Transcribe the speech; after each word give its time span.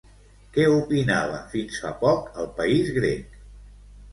Què 0.53 0.63
opinava 0.77 1.41
fins 1.51 1.77
fa 1.83 1.91
poc 2.07 2.33
el 2.45 2.51
país 2.63 2.91
grec? 2.99 3.37